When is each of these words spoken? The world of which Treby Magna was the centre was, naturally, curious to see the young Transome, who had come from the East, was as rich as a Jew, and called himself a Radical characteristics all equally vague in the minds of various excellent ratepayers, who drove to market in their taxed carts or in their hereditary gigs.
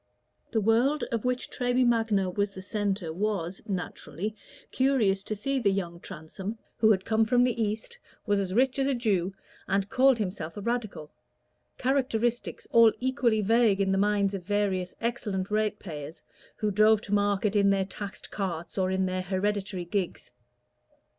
The 0.49 0.61
world 0.61 1.03
of 1.11 1.25
which 1.25 1.51
Treby 1.51 1.85
Magna 1.85 2.27
was 2.27 2.49
the 2.49 2.61
centre 2.63 3.13
was, 3.13 3.61
naturally, 3.67 4.35
curious 4.71 5.21
to 5.21 5.35
see 5.35 5.59
the 5.59 5.69
young 5.71 5.99
Transome, 5.99 6.57
who 6.77 6.89
had 6.89 7.05
come 7.05 7.23
from 7.23 7.43
the 7.43 7.61
East, 7.61 7.99
was 8.25 8.39
as 8.39 8.51
rich 8.51 8.79
as 8.79 8.87
a 8.87 8.95
Jew, 8.95 9.35
and 9.67 9.91
called 9.91 10.17
himself 10.17 10.57
a 10.57 10.61
Radical 10.61 11.11
characteristics 11.77 12.65
all 12.71 12.91
equally 12.99 13.41
vague 13.41 13.79
in 13.79 13.91
the 13.91 13.97
minds 13.99 14.33
of 14.33 14.41
various 14.43 14.95
excellent 15.01 15.51
ratepayers, 15.51 16.23
who 16.55 16.71
drove 16.71 17.01
to 17.01 17.13
market 17.13 17.55
in 17.55 17.69
their 17.69 17.85
taxed 17.85 18.31
carts 18.31 18.79
or 18.79 18.89
in 18.89 19.05
their 19.05 19.21
hereditary 19.21 19.85
gigs. 19.85 20.33